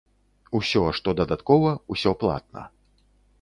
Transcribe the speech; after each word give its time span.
Усё, 0.59 0.81
што 0.99 1.13
дадаткова, 1.19 1.75
усё 1.97 2.15
платна. 2.25 2.65